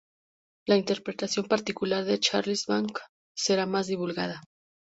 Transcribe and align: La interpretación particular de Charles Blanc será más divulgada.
La 0.65 0.77
interpretación 0.77 1.45
particular 1.45 2.05
de 2.05 2.19
Charles 2.19 2.65
Blanc 2.65 2.97
será 3.35 3.67
más 3.67 3.85
divulgada. 3.85 4.41